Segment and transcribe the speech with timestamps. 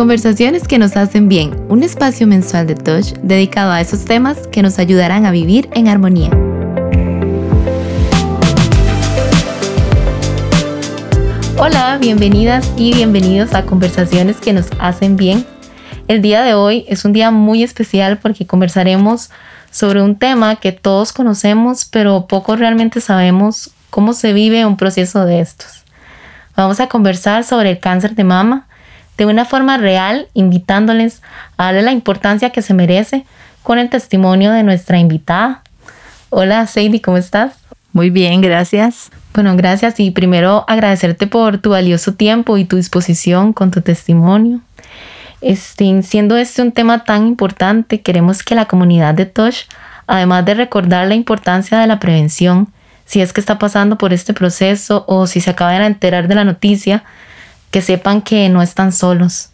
[0.00, 4.62] Conversaciones que nos hacen bien, un espacio mensual de Touch dedicado a esos temas que
[4.62, 6.30] nos ayudarán a vivir en armonía.
[11.58, 15.44] Hola, bienvenidas y bienvenidos a Conversaciones que nos hacen bien.
[16.08, 19.28] El día de hoy es un día muy especial porque conversaremos
[19.70, 25.26] sobre un tema que todos conocemos, pero poco realmente sabemos cómo se vive un proceso
[25.26, 25.84] de estos.
[26.56, 28.66] Vamos a conversar sobre el cáncer de mama
[29.20, 31.20] de una forma real, invitándoles
[31.58, 33.26] a darle la importancia que se merece
[33.62, 35.62] con el testimonio de nuestra invitada.
[36.30, 37.52] Hola, Sadie, ¿cómo estás?
[37.92, 39.10] Muy bien, gracias.
[39.34, 44.62] Bueno, gracias y primero agradecerte por tu valioso tiempo y tu disposición con tu testimonio.
[45.42, 49.64] Este, siendo este un tema tan importante, queremos que la comunidad de Tosh,
[50.06, 52.68] además de recordar la importancia de la prevención,
[53.04, 56.36] si es que está pasando por este proceso o si se acaban de enterar de
[56.36, 57.04] la noticia,
[57.70, 59.50] que sepan que no están solos.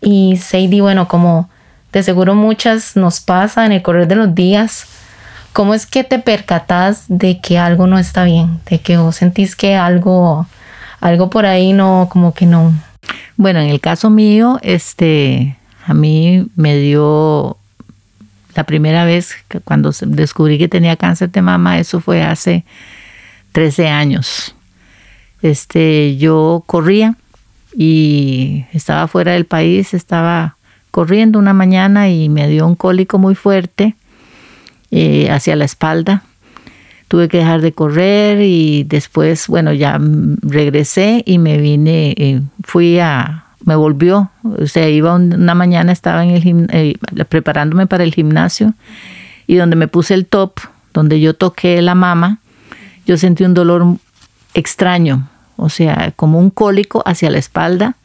[0.00, 1.48] Y Sadie, bueno, como
[1.92, 4.86] de seguro muchas nos pasa en el correr de los días,
[5.52, 8.60] ¿cómo es que te percatas de que algo no está bien?
[8.68, 10.46] De que vos sentís que algo,
[11.00, 12.72] algo por ahí no, como que no,
[13.36, 15.56] bueno, en el caso mío, este,
[15.86, 17.56] a mí me dio
[18.54, 22.64] la primera vez que cuando descubrí que tenía cáncer de mama, eso fue hace
[23.52, 24.54] 13 años.
[25.42, 27.16] Este, yo corría
[27.76, 30.56] y estaba fuera del país, estaba
[30.90, 33.96] corriendo una mañana y me dio un cólico muy fuerte
[34.90, 36.22] eh, hacia la espalda.
[37.08, 39.98] Tuve que dejar de correr y después, bueno, ya
[40.42, 46.24] regresé y me vine, eh, fui a, me volvió, o sea, iba una mañana, estaba
[46.24, 46.96] en el eh,
[47.28, 48.74] preparándome para el gimnasio
[49.46, 50.60] y donde me puse el top,
[50.94, 52.38] donde yo toqué la mama,
[53.06, 53.96] yo sentí un dolor
[54.54, 57.96] extraño, o sea, como un cólico hacia la espalda.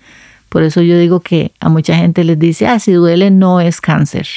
[0.50, 3.82] Por eso yo digo que a mucha gente les dice, ah, si duele no es
[3.82, 4.28] cáncer.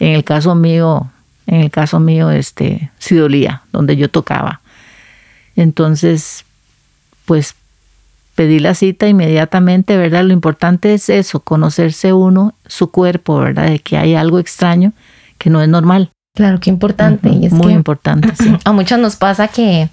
[0.00, 1.10] En el caso mío,
[1.46, 4.60] en el caso mío, este, sí dolía, donde yo tocaba.
[5.56, 6.44] Entonces,
[7.24, 7.54] pues
[8.34, 10.24] pedí la cita inmediatamente, ¿verdad?
[10.24, 13.68] Lo importante es eso, conocerse uno, su cuerpo, ¿verdad?
[13.68, 14.92] De que hay algo extraño
[15.38, 16.10] que no es normal.
[16.34, 17.30] Claro, qué importante.
[17.30, 18.54] y es muy importante, sí.
[18.64, 19.88] A muchos nos pasa que,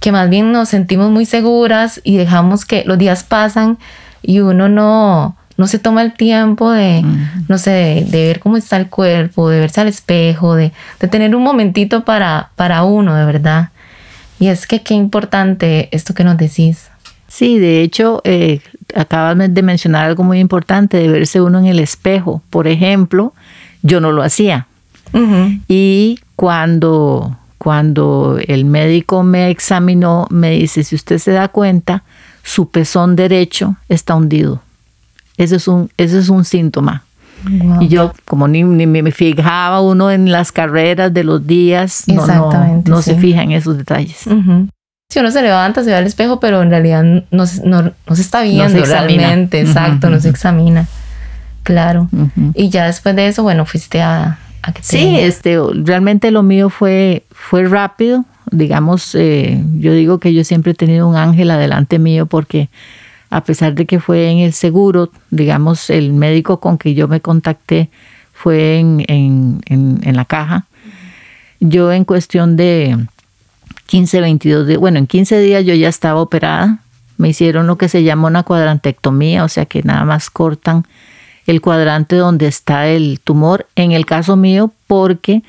[0.00, 3.78] que más bien nos sentimos muy seguras y dejamos que los días pasan
[4.22, 7.04] y uno no, no se toma el tiempo de,
[7.48, 10.72] no sé, de, ver cómo está el cuerpo, de verse al espejo, de,
[11.10, 13.68] tener un momentito para, para uno, de verdad.
[14.38, 16.88] Y es que qué importante esto que nos decís.
[17.28, 18.60] Sí, de hecho, eh,
[18.96, 22.42] acabas de mencionar algo muy importante, de verse uno en el espejo.
[22.50, 23.34] Por ejemplo,
[23.82, 24.66] yo no lo hacía.
[25.68, 32.04] Y cuando, cuando el médico me examinó, me dice, si usted se da cuenta,
[32.42, 34.62] su pezón derecho está hundido.
[35.36, 37.04] Ese es un, ese es un síntoma.
[37.80, 42.82] Y yo, como ni, me fijaba uno en las carreras de los días, no, no,
[42.86, 44.26] no se fija en esos detalles.
[45.10, 48.40] Si uno se levanta, se ve al espejo, pero en realidad no, no, se está
[48.40, 50.86] viendo realmente, exacto, no se examina.
[51.62, 52.08] Claro.
[52.54, 56.70] Y ya después de eso, bueno, fuiste a, a que Sí, este, realmente lo mío
[56.70, 58.24] fue, fue rápido.
[58.50, 62.68] Digamos, eh, yo digo que yo siempre he tenido un ángel adelante mío porque
[63.30, 67.20] a pesar de que fue en el seguro, digamos, el médico con que yo me
[67.20, 67.88] contacté
[68.32, 70.66] fue en, en, la caja.
[71.60, 72.98] Yo en cuestión de
[73.86, 76.78] 15, 22 días, bueno, en 15 días yo ya estaba operada.
[77.18, 80.84] Me hicieron lo que se llama una cuadrantectomía, o sea que nada más cortan
[81.46, 83.66] el cuadrante donde está el tumor.
[83.76, 85.42] En el caso mío, porque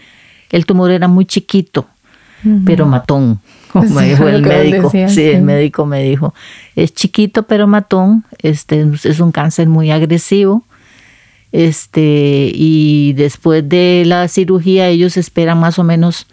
[0.49, 1.87] el tumor era muy chiquito,
[2.65, 3.39] pero matón
[3.71, 4.91] como me dijo el médico.
[5.07, 6.33] sí, el médico me dijo,
[6.75, 10.63] es chiquito pero matón, este, es un cáncer muy agresivo.
[11.53, 16.27] Este, y después de la cirugía ellos esperan más o menos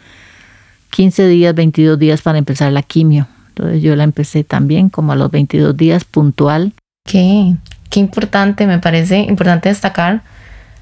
[0.91, 3.27] 15 días, 22 días para empezar la quimio.
[3.49, 6.73] Entonces yo la empecé también como a los 22 días puntual.
[7.08, 7.55] Qué,
[7.88, 10.20] qué importante, me parece importante destacar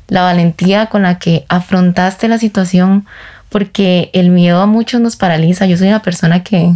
[0.09, 3.07] la valentía con la que afrontaste la situación
[3.49, 5.67] porque el miedo a muchos nos paraliza.
[5.67, 6.73] Yo soy una persona que,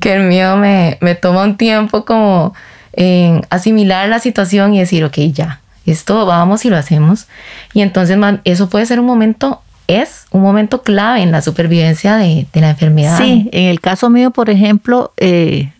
[0.00, 2.54] que el miedo me, me toma un tiempo como
[2.92, 7.26] en asimilar la situación y decir, ok, ya, esto vamos y lo hacemos.
[7.72, 12.46] Y entonces eso puede ser un momento, es un momento clave en la supervivencia de,
[12.52, 13.18] de la enfermedad.
[13.18, 15.72] Sí, en el caso mío, por ejemplo, eh,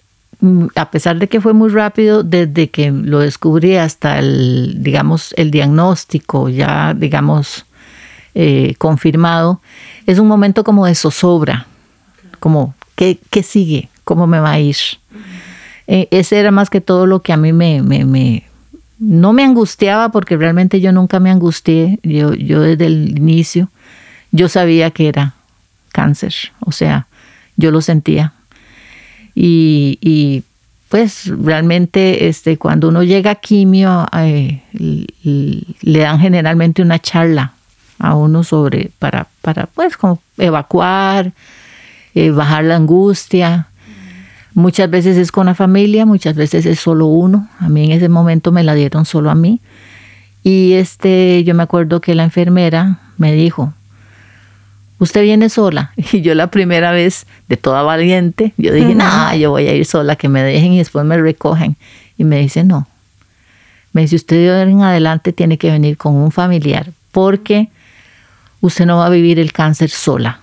[0.75, 5.51] a pesar de que fue muy rápido, desde que lo descubrí hasta el, digamos, el
[5.51, 7.67] diagnóstico, ya, digamos,
[8.35, 9.61] eh, confirmado,
[10.07, 11.67] es un momento como de zozobra,
[12.41, 13.89] como, ¿qué, sigue?
[14.05, 14.77] ¿Cómo me va a ir?
[15.87, 18.45] Eh, ese era más que todo lo que a mí me, me,
[18.99, 21.99] no me angustiaba porque realmente yo nunca me angustié.
[22.03, 23.71] Yo, yo desde el inicio,
[24.33, 25.35] yo sabía que era
[25.93, 27.07] cáncer, o sea,
[27.57, 28.35] yo lo sentía.
[29.39, 30.43] Y,
[30.89, 37.53] pues realmente este, cuando uno llega a quimio, eh, le dan generalmente una charla
[37.99, 41.33] a uno sobre, para, para pues como evacuar,
[42.15, 43.69] eh, bajar la angustia.
[44.55, 47.49] Muchas veces es con la familia, muchas veces es solo uno.
[47.61, 49.61] A mí en ese momento me la dieron solo a mí.
[50.43, 53.75] Y este, yo me acuerdo que la enfermera me dijo,
[54.99, 55.93] ¿usted viene sola?
[56.13, 59.85] Y yo la primera vez, de toda valiente, yo dije, no, yo voy a ir
[59.85, 61.77] sola, que me dejen y después me recogen.
[62.19, 62.87] Y me dice, no.
[63.93, 67.69] Me dice, usted de ahora en adelante tiene que venir con un familiar, porque
[68.61, 70.41] usted no va a vivir el cáncer sola.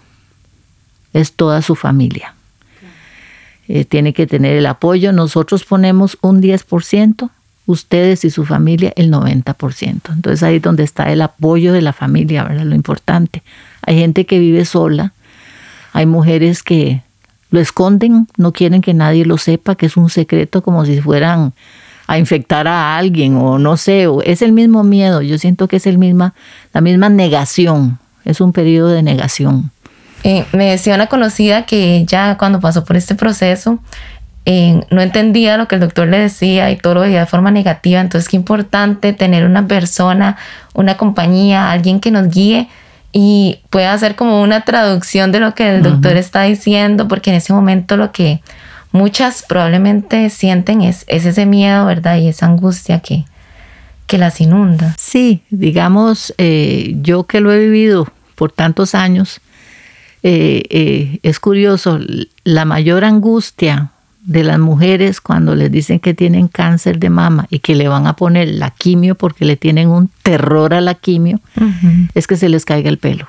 [1.13, 2.33] Es toda su familia.
[3.67, 5.11] Eh, tiene que tener el apoyo.
[5.11, 7.29] Nosotros ponemos un 10%,
[7.65, 10.01] ustedes y su familia el 90%.
[10.11, 12.65] Entonces ahí es donde está el apoyo de la familia, ¿verdad?
[12.65, 13.41] Lo importante.
[13.85, 15.13] Hay gente que vive sola,
[15.93, 17.01] hay mujeres que
[17.49, 21.53] lo esconden, no quieren que nadie lo sepa, que es un secreto como si fueran
[22.07, 25.87] a infectar a alguien o no sé, es el mismo miedo, yo siento que es
[25.87, 26.33] el misma,
[26.73, 29.71] la misma negación, es un periodo de negación.
[30.23, 33.79] Eh, me decía una conocida que ya cuando pasó por este proceso
[34.45, 37.51] eh, no entendía lo que el doctor le decía y todo lo veía de forma
[37.51, 40.37] negativa, entonces qué importante tener una persona,
[40.73, 42.67] una compañía, alguien que nos guíe
[43.13, 47.37] y pueda hacer como una traducción de lo que el doctor está diciendo, porque en
[47.37, 48.41] ese momento lo que
[48.91, 52.17] muchas probablemente sienten es, ese miedo, ¿verdad?
[52.17, 53.25] Y esa angustia que,
[54.07, 54.95] que las inunda.
[54.97, 59.41] Sí, digamos, eh, yo que lo he vivido por tantos años,
[60.23, 61.99] eh, eh, es curioso,
[62.43, 63.92] la mayor angustia
[64.25, 68.07] de las mujeres cuando les dicen que tienen cáncer de mama y que le van
[68.07, 71.39] a poner la quimio porque le tienen un terror a la quimio,
[72.13, 73.25] es que se les caiga el pelo.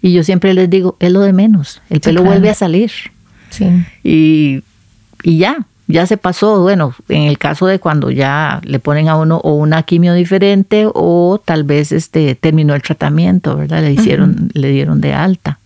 [0.00, 2.92] Y yo siempre les digo, es lo de menos, el pelo vuelve a salir.
[4.04, 4.62] Y,
[5.22, 9.16] y ya, ya se pasó, bueno, en el caso de cuando ya le ponen a
[9.16, 13.82] uno o una quimio diferente o tal vez este terminó el tratamiento, ¿verdad?
[13.82, 15.58] Le hicieron, le dieron de alta.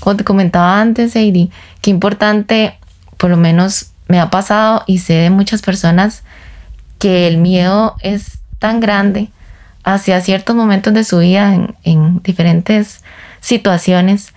[0.00, 1.50] Como te comentaba antes, Heidi,
[1.80, 2.74] qué importante
[3.16, 6.22] por lo menos me ha pasado y sé de muchas personas
[6.98, 9.30] que el miedo es tan grande
[9.84, 11.54] hacia ciertos momentos de su vida
[11.84, 13.02] en, diferentes
[13.40, 14.32] situaciones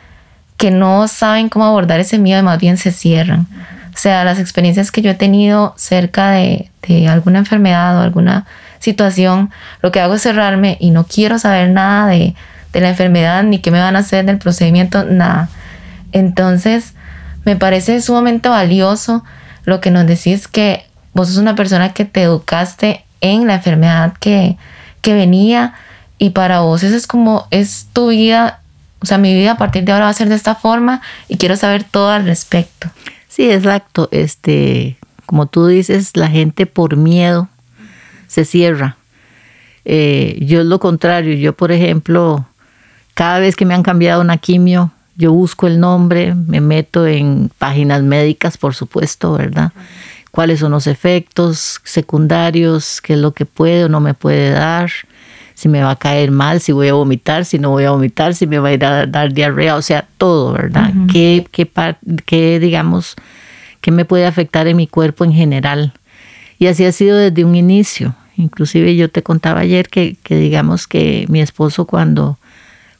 [0.58, 3.48] que no saben cómo abordar ese miedo y más bien se cierran.
[3.94, 6.70] O sea, las experiencias que yo he tenido cerca de,
[7.08, 8.46] alguna enfermedad o alguna
[8.80, 9.52] situación,
[9.82, 12.36] lo que hago es cerrarme y no quiero saber nada de,
[12.74, 15.50] de la enfermedad ni qué me van a hacer del procedimiento, nada.
[16.12, 16.94] Entonces,
[17.46, 19.24] me parece sumamente valioso
[19.66, 24.14] lo que nos decís que vos sos una persona que te educaste en la enfermedad
[24.20, 24.58] que,
[25.02, 25.74] que venía
[26.18, 28.62] y para vos eso es como es tu vida,
[29.00, 31.38] o sea, mi vida a partir de ahora va a ser de esta forma y
[31.38, 32.90] quiero saber todo al respecto.
[33.30, 34.10] Sí, exacto.
[34.12, 37.48] Este, como tú dices, la gente por miedo
[38.28, 38.98] se cierra.
[39.86, 41.36] Eh, yo es lo contrario.
[41.36, 42.46] Yo, por ejemplo,
[43.14, 47.52] cada vez que me han cambiado una quimio, yo busco el nombre, me meto en
[47.58, 49.74] páginas médicas, por supuesto, ¿verdad?
[50.32, 53.02] ¿Cuáles son los efectos secundarios?
[53.02, 54.90] ¿Qué es lo que puede o no me puede dar?
[55.56, 58.34] Si me va a caer mal, si voy a vomitar, si no voy a vomitar,
[58.34, 60.94] si me va a ir a dar diarrea, o sea, todo, ¿verdad?
[61.12, 63.16] ¿Qué, qué, digamos,
[63.82, 65.92] qué me puede afectar en mi cuerpo en general?
[66.60, 68.16] Y así ha sido desde un inicio.
[68.38, 72.39] Inclusive yo te contaba ayer que, que digamos que mi esposo cuando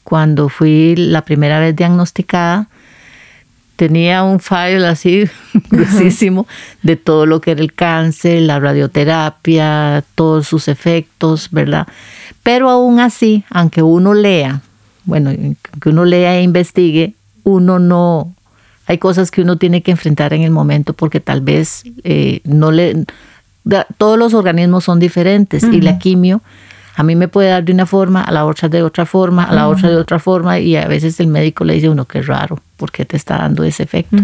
[0.04, 2.68] cuando fui la primera vez diagnosticada,
[3.76, 5.24] tenía un file así
[5.70, 6.46] gruesísimo
[6.82, 11.86] de todo lo que era el cáncer, la radioterapia, todos sus efectos, ¿verdad?
[12.42, 14.60] Pero aún así, aunque uno lea,
[15.04, 15.30] bueno,
[15.80, 17.14] que uno lea e investigue,
[17.44, 18.34] uno no,
[18.86, 22.72] hay cosas que uno tiene que enfrentar en el momento porque tal vez eh, no
[22.72, 23.04] le,
[23.96, 26.42] todos los organismos son diferentes y la quimio
[27.00, 29.54] a mí me puede dar de una forma, a la otra de otra forma, a
[29.54, 32.20] la otra de otra forma, y a veces el médico le dice a uno, qué
[32.20, 34.18] raro, ¿por qué te está dando ese efecto?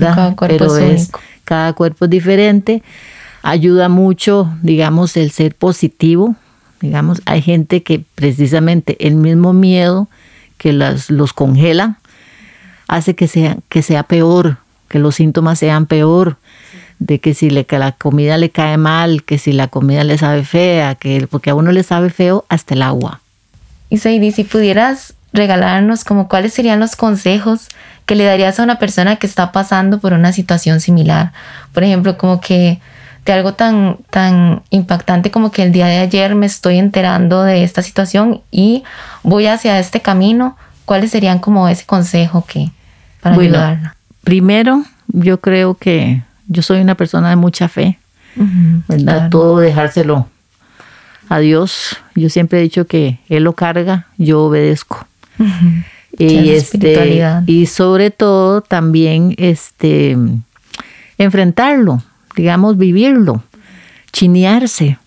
[0.00, 1.10] cada cuerpo Pero es,
[1.44, 2.82] cada cuerpo es diferente.
[3.42, 6.34] Ayuda mucho, digamos, el ser positivo.
[6.80, 10.08] Digamos, hay gente que precisamente el mismo miedo
[10.56, 11.98] que las, los congela
[12.88, 14.56] hace que sea, que sea peor,
[14.88, 16.38] que los síntomas sean peor
[16.98, 20.18] de que si le, que la comida le cae mal, que si la comida le
[20.18, 23.20] sabe fea, que porque a uno le sabe feo hasta el agua.
[23.90, 27.68] Y Sadie, si pudieras regalarnos como cuáles serían los consejos
[28.06, 31.32] que le darías a una persona que está pasando por una situación similar.
[31.72, 32.80] Por ejemplo, como que
[33.24, 37.64] de algo tan, tan impactante como que el día de ayer me estoy enterando de
[37.64, 38.84] esta situación y
[39.24, 42.70] voy hacia este camino, ¿cuáles serían como ese consejo que
[43.20, 43.96] para Bueno, ayudarla?
[44.22, 47.98] Primero, yo creo que yo soy una persona de mucha fe,
[48.36, 49.04] ¿verdad?
[49.04, 49.30] claro.
[49.30, 50.28] Todo dejárselo
[51.28, 51.96] a Dios.
[52.14, 55.06] Yo siempre he dicho que Él lo carga, yo obedezco.
[56.18, 60.16] Y, este, y sobre todo también este,
[61.18, 62.02] enfrentarlo,
[62.34, 63.42] digamos, vivirlo,
[64.12, 64.98] chinearse,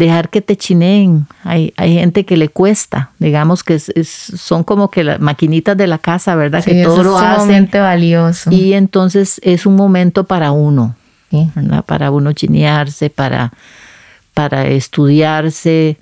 [0.00, 1.26] dejar que te chineen.
[1.44, 5.76] Hay, hay gente que le cuesta, digamos que es- es- son como que las maquinitas
[5.76, 6.62] de la casa, ¿verdad?
[6.64, 7.68] Sí, que todo lo hacen.
[7.72, 8.50] valioso.
[8.50, 10.96] Y entonces es un momento para uno,
[11.30, 11.50] Sí.
[11.54, 11.84] ¿verdad?
[11.84, 13.52] Para uno chinearse, para,
[14.34, 15.96] para estudiarse,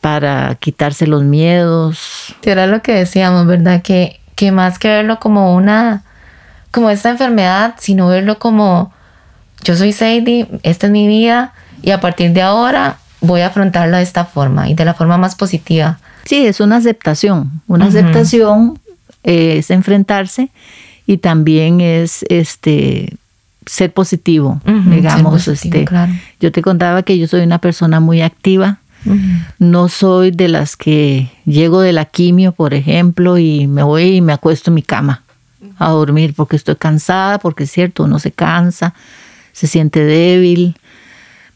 [0.00, 2.34] para quitarse los miedos.
[2.42, 3.82] Era lo que decíamos, ¿verdad?
[3.82, 6.02] Que, que más que verlo como una,
[6.70, 8.92] como esta enfermedad, sino verlo como
[9.64, 13.98] yo soy Sadie, esta es mi vida y a partir de ahora voy a afrontarla
[13.98, 15.98] de esta forma y de la forma más positiva.
[16.24, 17.62] Sí, es una aceptación.
[17.66, 18.78] Una aceptación
[19.24, 20.50] eh, es enfrentarse
[21.06, 23.16] y también es este
[23.64, 25.44] ser positivo, digamos.
[25.44, 26.12] positivo, este, claro.
[26.40, 28.78] Yo te contaba que yo soy una persona muy activa.
[29.58, 34.20] No soy de las que llego de la quimio, por ejemplo, y me voy y
[34.20, 35.22] me acuesto en mi cama
[35.78, 38.94] a dormir porque estoy cansada, porque es cierto, uno se cansa,
[39.52, 40.76] se siente débil,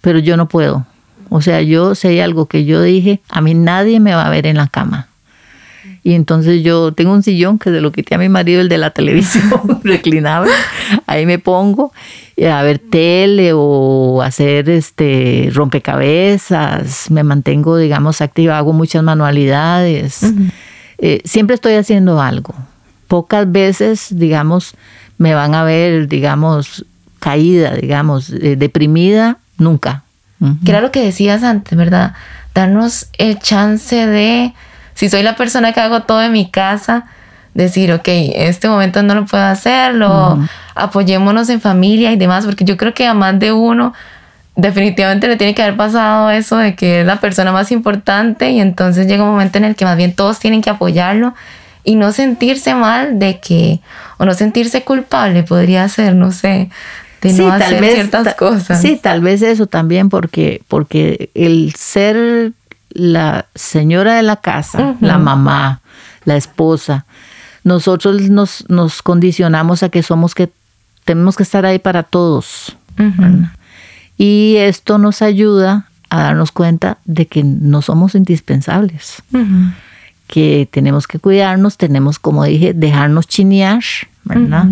[0.00, 0.86] pero yo no puedo.
[1.28, 4.30] O sea, yo si hay algo que yo dije, a mí nadie me va a
[4.30, 5.08] ver en la cama.
[6.06, 8.78] Y entonces yo tengo un sillón que se lo quité a mi marido, el de
[8.78, 10.52] la televisión, reclinable.
[11.08, 11.92] Ahí me pongo
[12.48, 17.10] a ver tele o hacer este rompecabezas.
[17.10, 20.20] Me mantengo, digamos, activa, hago muchas manualidades.
[20.98, 22.54] Eh, siempre estoy haciendo algo.
[23.08, 24.74] Pocas veces, digamos,
[25.18, 26.84] me van a ver, digamos,
[27.18, 30.04] caída, digamos, eh, deprimida, nunca.
[30.64, 32.12] Que era lo que decías antes, ¿verdad?
[32.54, 34.52] Darnos el chance de,
[34.94, 37.06] si soy la persona que hago todo en mi casa,
[37.54, 40.38] decir, ok, en este momento no lo puedo hacerlo,
[40.74, 43.94] apoyémonos en familia y demás, porque yo creo que a más de uno
[44.56, 48.60] definitivamente le tiene que haber pasado eso de que es la persona más importante y
[48.60, 51.34] entonces llega un momento en el que más bien todos tienen que apoyarlo
[51.84, 53.80] y no sentirse mal de que,
[54.18, 56.68] o no sentirse culpable podría ser, no sé,
[57.22, 58.80] de no hacer ciertas ta- cosas.
[58.80, 62.52] Sí, tal vez eso también, porque, porque el ser
[62.90, 65.80] la señora de la casa, la mamá,
[66.24, 67.04] la esposa,
[67.64, 70.50] nosotros nos, nos condicionamos a que somos que
[71.04, 72.76] tenemos que estar ahí para todos.
[74.18, 79.22] Y esto nos ayuda a darnos cuenta de que no somos indispensables,
[80.26, 83.82] que tenemos que cuidarnos, tenemos, como dije, dejarnos chinear,
[84.24, 84.66] ¿verdad?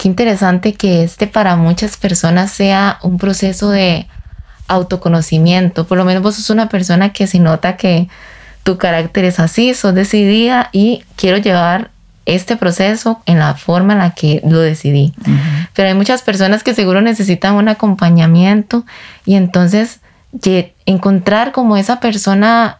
[0.00, 4.06] Qué interesante que este para muchas personas sea un proceso de
[4.66, 5.86] autoconocimiento.
[5.86, 8.08] Por lo menos vos sos una persona que se nota que
[8.62, 11.90] tu carácter es así, sos decidida y quiero llevar
[12.24, 15.12] este proceso en la forma en la que lo decidí.
[15.74, 18.86] Pero hay muchas personas que seguro necesitan un acompañamiento
[19.26, 20.00] y entonces
[20.86, 22.78] encontrar como esa persona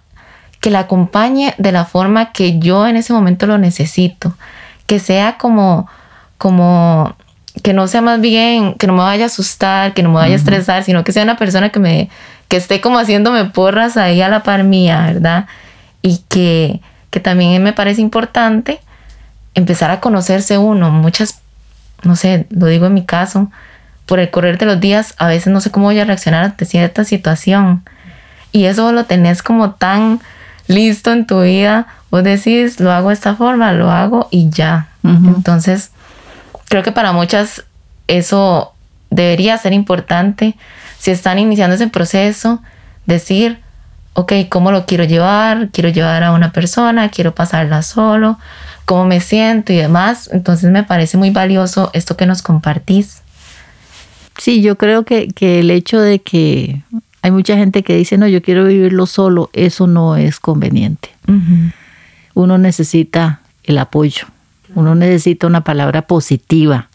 [0.61, 4.35] que la acompañe de la forma que yo en ese momento lo necesito,
[4.87, 5.87] que sea como
[6.41, 7.15] como
[7.63, 10.33] que no sea más bien que no me vaya a asustar, que no me vaya
[10.33, 12.09] a estresar, sino que sea una persona que me
[12.49, 15.45] que esté como haciéndome porras ahí a la par mía, ¿verdad?
[16.01, 16.81] Y que
[17.11, 18.81] que también me parece importante
[19.55, 20.91] empezar a conocerse uno.
[20.91, 21.41] Muchas
[22.03, 23.51] no sé, lo digo en mi caso,
[24.07, 26.65] por el correr de los días, a veces no sé cómo voy a reaccionar ante
[26.65, 27.85] cierta situación.
[28.53, 30.21] Y eso lo tenés como tan
[30.67, 31.87] listo en tu vida.
[32.11, 34.89] Vos decís, lo hago de esta forma, lo hago y ya.
[35.03, 35.29] Ujú.
[35.37, 35.91] Entonces,
[36.71, 37.65] creo que para muchas
[38.07, 38.73] eso
[39.11, 40.57] debería ser importante.
[40.99, 42.63] Si están iniciando ese proceso,
[43.07, 43.59] decir,
[44.15, 45.69] ok, ¿cómo lo quiero llevar?
[45.73, 48.39] Quiero llevar a una persona, quiero pasarla solo,
[48.85, 50.31] cómo me siento y demás.
[50.33, 53.23] Entonces me parece muy valioso esto que nos compartís.
[54.39, 56.83] Sí, yo creo que, que el hecho de que
[57.23, 61.11] hay mucha gente que dice, no, yo quiero vivirlo solo, eso no es conveniente.
[62.35, 64.27] Uno necesita el apoyo,
[64.75, 66.89] uno necesita una palabra positiva.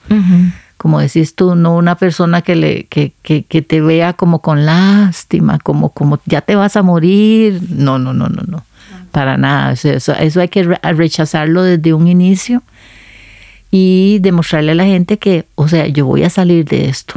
[0.77, 4.65] Como decís tú, no una persona que, le, que, que, que te vea como con
[4.65, 7.59] lástima, como, como ya te vas a morir.
[7.69, 8.63] No, no, no, no, no.
[9.11, 9.71] Para nada.
[9.71, 12.61] Eso, eso, hay que re- rechazarlo desde un inicio
[13.71, 17.15] y demostrarle a la gente que, o sea, yo voy a salir de esto.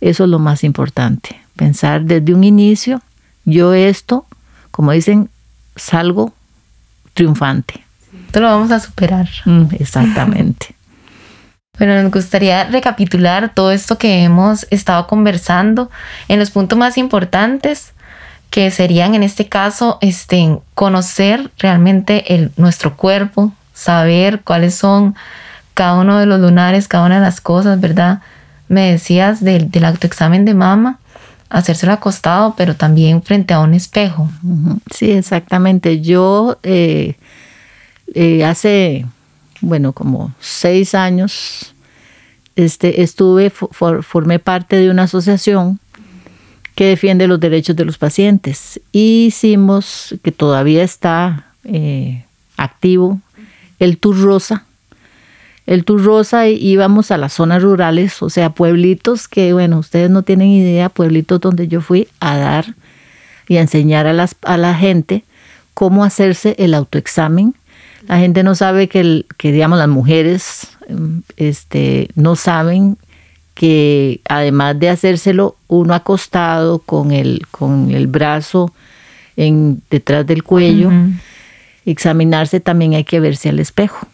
[0.00, 1.40] Eso es lo más importante.
[1.56, 3.00] Pensar desde un inicio,
[3.44, 4.26] yo esto,
[4.70, 5.28] como dicen,
[5.76, 6.32] salgo
[7.14, 7.85] triunfante.
[8.36, 9.26] Esto lo vamos a superar.
[9.46, 10.74] Mm, exactamente.
[11.78, 15.90] Bueno, nos gustaría recapitular todo esto que hemos estado conversando
[16.26, 17.92] en los puntos más importantes
[18.48, 25.16] que serían en este caso este, conocer realmente el, nuestro cuerpo, saber cuáles son
[25.74, 28.22] cada uno de los lunares, cada una de las cosas, ¿verdad?
[28.68, 30.98] Me decías del, del autoexamen de mama,
[31.50, 34.30] hacérselo acostado, pero también frente a un espejo.
[34.94, 36.00] Sí, exactamente.
[36.00, 37.16] Yo eh,
[38.14, 39.06] eh, hace,
[39.60, 41.74] bueno, como seis años,
[42.56, 45.78] este, estuve, formé parte de una asociación
[46.74, 48.80] que defiende los derechos de los pacientes.
[48.92, 52.24] Hicimos, que todavía está eh,
[52.56, 53.20] activo,
[53.78, 54.64] el Tour Rosa.
[55.66, 60.22] El Tour Rosa íbamos a las zonas rurales, o sea, pueblitos que, bueno, ustedes no
[60.22, 62.74] tienen idea, pueblitos donde yo fui a dar
[63.48, 65.24] y a enseñar a, las, a la gente
[65.74, 67.54] cómo hacerse el autoexamen.
[68.06, 70.68] La gente no sabe que, que digamos, las mujeres
[71.36, 72.96] este, no saben
[73.54, 78.72] que además de hacérselo uno acostado con el, con el brazo
[79.36, 80.90] en, detrás del cuello,
[81.86, 84.06] examinarse también hay que verse al espejo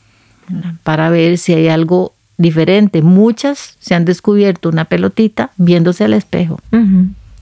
[0.82, 3.02] para ver si hay algo diferente.
[3.02, 6.60] Muchas se han descubierto una pelotita viéndose al espejo.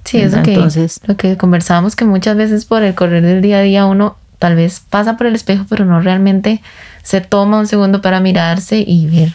[0.04, 3.58] Sí, eso que, Entonces, lo que conversábamos que muchas veces por el correr del día
[3.58, 6.62] a día uno tal vez pasa por el espejo, pero no realmente
[7.04, 9.34] se toma un segundo para mirarse y ver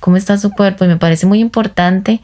[0.00, 0.84] cómo está su cuerpo.
[0.84, 2.20] Y me parece muy importante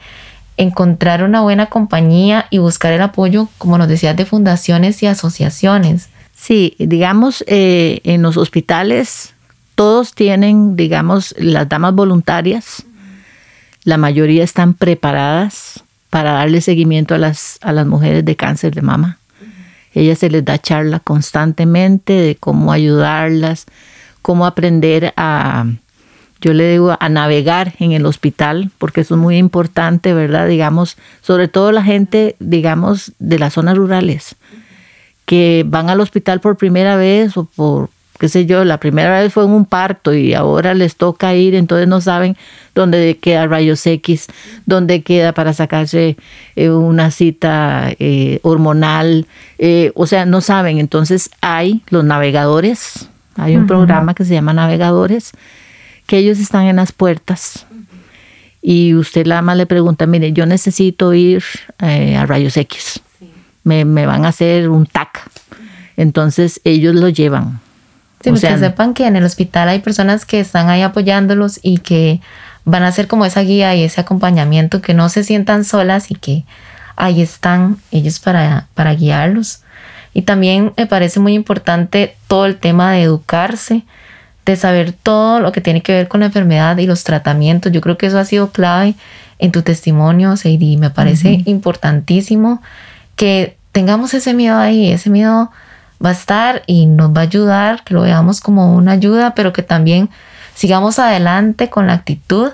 [0.56, 6.08] encontrar una buena compañía y buscar el apoyo, como nos decías, de fundaciones y asociaciones.
[6.34, 9.34] Sí, digamos, eh, en los hospitales
[9.74, 12.84] todos tienen, digamos, las damas voluntarias,
[13.84, 18.82] la mayoría están preparadas para darle seguimiento a las, a las mujeres de cáncer de
[18.82, 19.18] mama.
[19.94, 23.66] Ellas se les da charla constantemente de cómo ayudarlas,
[24.22, 25.66] cómo aprender a,
[26.40, 30.48] yo le digo, a navegar en el hospital, porque eso es muy importante, ¿verdad?
[30.48, 34.36] Digamos, sobre todo la gente, digamos, de las zonas rurales,
[35.24, 37.90] que van al hospital por primera vez o por,
[38.22, 41.56] qué sé yo, la primera vez fue en un parto y ahora les toca ir,
[41.56, 42.36] entonces no saben
[42.72, 44.28] dónde queda rayos X,
[44.64, 46.16] dónde queda para sacarse
[46.54, 49.26] eh, una cita eh, hormonal,
[49.58, 50.78] eh, o sea, no saben.
[50.78, 55.32] Entonces hay los navegadores, hay un programa que se llama Navegadores,
[56.06, 57.66] que ellos están en las puertas
[58.62, 61.42] y usted la más le pregunta, mire, yo necesito ir
[61.80, 63.00] eh, a rayos X,
[63.64, 65.28] me, van a hacer un TAC.
[65.96, 67.60] Entonces ellos lo llevan.
[68.22, 71.78] Sí, o que sepan que en el hospital hay personas que están ahí apoyándolos y
[71.78, 72.20] que
[72.64, 76.14] van a hacer como esa guía y ese acompañamiento, que no se sientan solas y
[76.14, 76.44] que
[76.96, 79.62] ahí están ellos para, para guiarlos.
[80.14, 83.82] Y también me parece muy importante todo el tema de educarse,
[84.44, 87.72] de saber todo lo que tiene que ver con la enfermedad y los tratamientos.
[87.72, 88.94] Yo creo que eso ha sido clave
[89.38, 90.76] en tu testimonio, Seidi.
[90.76, 92.62] Me parece importantísimo
[93.16, 94.92] que tengamos ese miedo ahí.
[94.92, 95.50] Ese miedo
[96.04, 99.52] va a estar y nos va a ayudar, que lo veamos como una ayuda, pero
[99.52, 100.10] que también
[100.54, 102.50] sigamos adelante con la actitud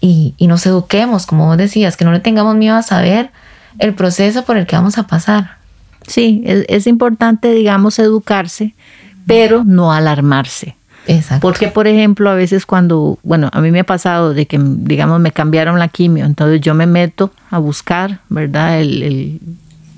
[0.00, 3.30] y, nos eduquemos, como vos decías, que no le tengamos miedo a saber
[3.78, 5.58] el proceso por el que vamos a pasar.
[6.06, 8.74] Sí, es, es importante, digamos, educarse,
[9.26, 10.74] pero no alarmarse.
[11.40, 15.20] Porque, por ejemplo, a veces cuando, bueno, a mí me ha pasado de que, digamos,
[15.20, 18.80] me cambiaron la quimio, entonces yo me meto a buscar, ¿verdad?
[18.80, 19.40] El,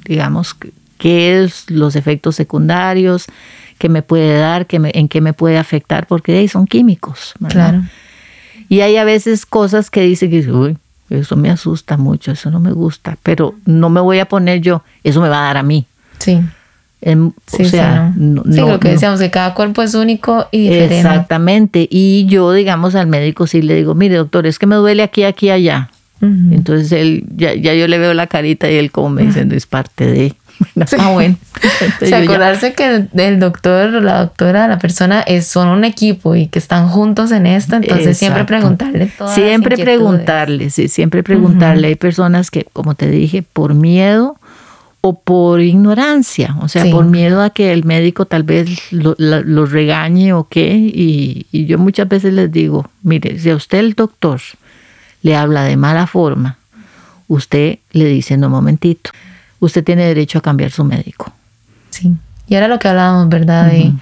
[0.04, 0.57] digamos,
[0.98, 3.26] qué es los efectos secundarios,
[3.78, 7.70] qué me puede dar, qué en qué me puede afectar, porque ahí son químicos, ¿verdad?
[7.70, 7.85] Claro.
[8.68, 10.76] Y hay a veces cosas que dicen que, uy,
[11.11, 14.83] eso me asusta mucho, eso no me gusta, pero no me voy a poner yo,
[15.02, 15.87] eso me va a dar a mí.
[16.18, 16.40] Sí
[17.46, 18.42] sí, o sea, no.
[18.44, 20.96] sí, lo que decíamos, que cada cuerpo es único y diferente.
[20.96, 21.87] Exactamente.
[21.90, 25.24] Y yo, digamos, al médico sí le digo, mire, doctor, es que me duele aquí,
[25.24, 25.90] aquí, allá.
[26.22, 29.66] Entonces él, ya, ya, yo le veo la carita y él como me dice, es
[29.66, 30.35] parte de...
[30.98, 31.36] Ah, bueno.
[32.14, 36.88] acordarse que el doctor, la doctora, la persona es, son un equipo y que están
[36.88, 41.88] juntos en esto, entonces siempre preguntarle todas Siempre preguntarle, sí, siempre preguntarle.
[41.88, 44.36] Hay personas que, como te dije, por miedo
[45.00, 50.32] o por ignorancia, o sea, por miedo a que el médico tal vez los regañe
[50.32, 50.74] o qué.
[50.76, 54.40] Y, y, yo muchas veces les digo, mire, si a usted el doctor
[55.22, 56.56] le habla de mala forma,
[57.28, 59.10] usted le dice, no, momentito,
[59.64, 61.33] usted tiene derecho a cambiar su médico.
[61.90, 62.12] Sí,
[62.46, 63.70] y era lo que hablábamos, ¿verdad?
[63.70, 63.92] de,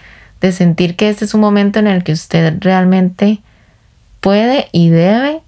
[0.40, 3.40] de sentir que este es un momento en el que usted realmente
[4.20, 5.40] puede y debe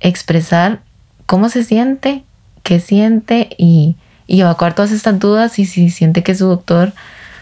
[0.00, 0.80] expresar
[1.26, 2.24] cómo se siente,
[2.62, 3.96] qué siente y
[4.26, 6.92] y evacuar todas estas dudas y si siente que su doctor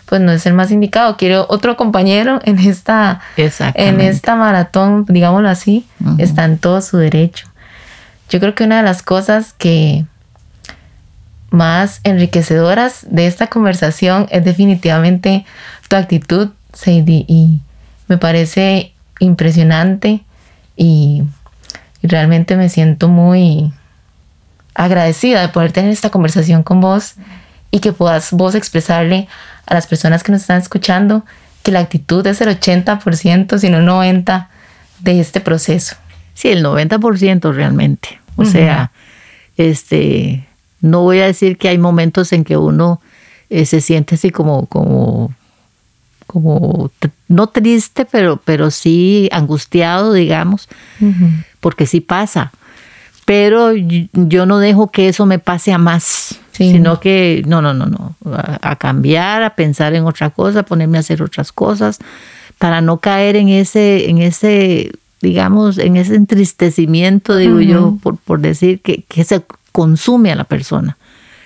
[0.07, 5.49] pues no es el más indicado, quiere otro compañero en esta, en esta maratón, digámoslo
[5.49, 5.87] así,
[6.19, 7.47] está en todo su derecho.
[8.29, 10.05] Yo creo que una de las cosas que
[11.53, 15.45] más enriquecedoras de esta conversación es definitivamente
[15.89, 17.61] tu actitud, Sadie, y
[18.09, 20.23] me parece impresionante
[20.77, 21.23] y,
[22.05, 23.73] realmente me siento muy
[24.75, 27.15] agradecida de poder tener esta conversación con vos
[27.71, 29.29] y que puedas vos expresarle
[29.67, 31.25] a las personas que nos están escuchando
[31.63, 34.49] que la actitud es el 80%, sino 90%
[34.99, 35.95] de este proceso.
[36.35, 38.21] Sí, el 90% realmente.
[38.35, 38.91] O sea,
[39.57, 40.45] este,
[40.83, 43.01] no voy a decir que hay momentos en que uno
[43.49, 45.33] eh, se siente así como, como,
[46.27, 46.91] como,
[47.29, 50.69] no triste, pero, pero sí angustiado, digamos,
[51.61, 52.53] porque sí pasa.
[53.25, 57.87] Pero yo no dejo que eso me pase a más, sino que no, no, no,
[57.87, 61.99] no, a, cambiar, a pensar en otra cosa, ponerme a hacer otras cosas,
[62.59, 64.91] para no caer en ese, en ese,
[65.21, 69.43] digamos, en ese entristecimiento, digo yo, por, por decir que, que se
[69.73, 70.97] consume a la persona.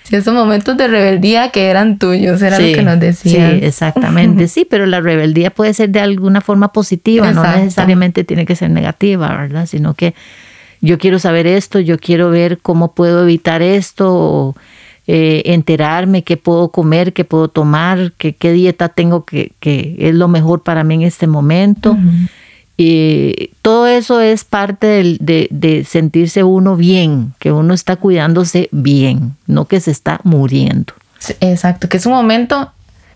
[0.03, 3.51] Sí, esos momentos de rebeldía que eran tuyos, era lo que nos decías.
[3.51, 8.45] Sí, exactamente, sí, pero la rebeldía puede ser de alguna forma positiva, no necesariamente tiene
[8.45, 9.65] que ser negativa, ¿verdad?
[9.65, 10.13] Sino que
[10.79, 14.55] yo quiero saber esto, yo quiero ver cómo puedo evitar esto,
[15.07, 20.15] eh, enterarme qué puedo comer, qué puedo tomar, qué, qué dieta tengo que, que, es
[20.15, 21.97] lo mejor para mí en este momento.
[22.77, 29.65] Y todo eso es parte de, sentirse uno bien, que uno está cuidándose bien, no
[29.65, 30.93] que se está muriendo.
[31.41, 32.71] Exacto, que es un momento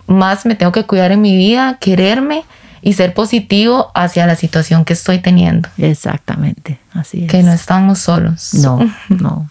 [0.07, 2.43] más me tengo que cuidar en mi vida, quererme
[2.81, 5.69] y ser positivo hacia la situación que estoy teniendo.
[5.77, 7.31] Exactamente, así es.
[7.31, 8.55] Que no estamos solos.
[8.55, 9.47] No, no.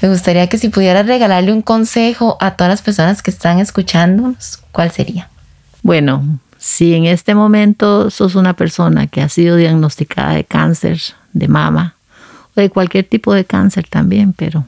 [0.00, 4.60] Me gustaría que si pudieras regalarle un consejo a todas las personas que están escuchándonos,
[4.70, 5.28] ¿cuál sería?
[5.82, 10.98] Bueno, si en este momento sos una persona que ha sido diagnosticada de cáncer
[11.34, 11.94] de mama
[12.56, 14.64] o de cualquier tipo de cáncer también, pero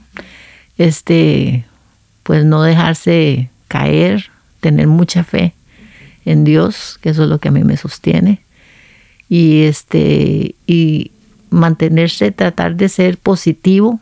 [0.77, 1.65] este,
[2.23, 4.27] pues no dejarse caer,
[4.61, 5.55] tener mucha fe
[6.27, 8.43] en Dios, que eso es lo que a mí me sostiene,
[9.31, 11.13] y este, y
[11.49, 14.01] mantenerse, tratar de ser positivo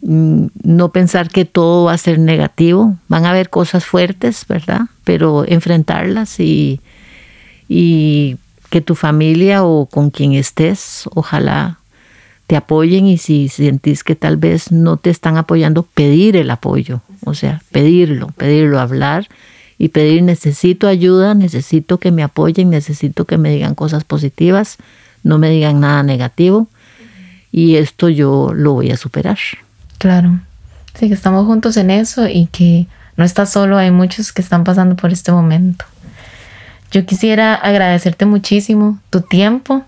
[0.00, 2.96] no pensar que todo va a ser negativo.
[3.08, 4.82] Van a haber cosas fuertes, ¿verdad?
[5.04, 6.80] Pero enfrentarlas y,
[7.68, 8.36] y
[8.70, 11.78] que tu familia o con quien estés, ojalá
[12.46, 17.02] te apoyen y si sentís que tal vez no te están apoyando, pedir el apoyo,
[17.24, 19.28] o sea, pedirlo, pedirlo, hablar
[19.76, 24.78] y pedir necesito ayuda, necesito que me apoyen, necesito que me digan cosas positivas,
[25.22, 26.68] no me digan nada negativo
[27.52, 29.38] y esto yo lo voy a superar.
[29.98, 30.40] Claro.
[30.98, 34.64] Sí, que estamos juntos en eso y que no estás solo, hay muchos que están
[34.64, 35.84] pasando por este momento.
[36.90, 39.82] Yo quisiera agradecerte muchísimo tu tiempo,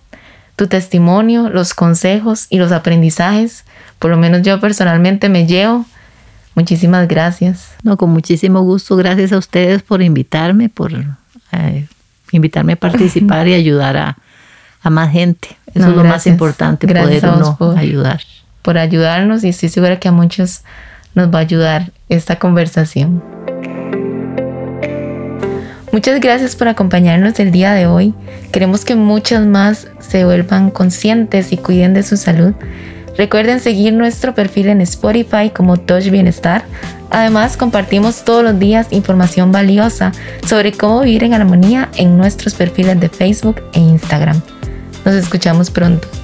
[0.56, 3.64] tu testimonio, los consejos y los aprendizajes.
[3.98, 5.86] Por lo menos yo personalmente me llevo.
[6.54, 7.70] Muchísimas gracias.
[7.82, 8.96] No, con muchísimo gusto.
[8.96, 10.92] Gracias a ustedes por invitarme, por
[11.52, 11.86] eh,
[12.32, 14.16] invitarme a participar y ayudar a,
[14.90, 15.56] más gente.
[15.74, 18.20] Eso es lo más importante, poder uno ayudar
[18.62, 20.62] por ayudarnos y estoy segura que a muchos
[21.14, 23.22] nos va a ayudar esta conversación.
[25.92, 28.14] Muchas gracias por acompañarnos el día de hoy.
[28.52, 32.54] Queremos que muchas más se vuelvan conscientes y cuiden de su salud.
[33.18, 36.64] Recuerden seguir nuestro perfil en Spotify como Touch Bienestar.
[37.10, 40.12] Además, compartimos todos los días información valiosa
[40.46, 44.40] sobre cómo vivir en armonía en nuestros perfiles de Facebook e Instagram.
[45.04, 46.19] Nos escuchamos pronto.